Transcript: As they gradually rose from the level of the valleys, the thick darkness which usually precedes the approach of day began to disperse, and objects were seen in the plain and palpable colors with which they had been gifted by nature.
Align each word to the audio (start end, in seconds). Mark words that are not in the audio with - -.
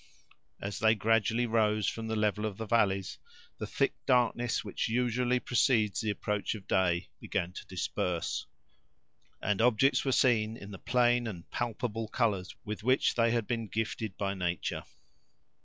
As 0.59 0.79
they 0.79 0.95
gradually 0.95 1.45
rose 1.45 1.85
from 1.87 2.07
the 2.07 2.15
level 2.15 2.43
of 2.43 2.57
the 2.57 2.65
valleys, 2.65 3.19
the 3.59 3.67
thick 3.67 3.93
darkness 4.07 4.63
which 4.65 4.89
usually 4.89 5.39
precedes 5.39 6.01
the 6.01 6.09
approach 6.09 6.55
of 6.55 6.65
day 6.67 7.09
began 7.19 7.51
to 7.53 7.67
disperse, 7.67 8.47
and 9.43 9.61
objects 9.61 10.03
were 10.03 10.11
seen 10.11 10.57
in 10.57 10.71
the 10.71 10.79
plain 10.79 11.27
and 11.27 11.47
palpable 11.51 12.07
colors 12.07 12.55
with 12.65 12.81
which 12.81 13.13
they 13.13 13.29
had 13.29 13.45
been 13.45 13.67
gifted 13.67 14.17
by 14.17 14.33
nature. 14.33 14.83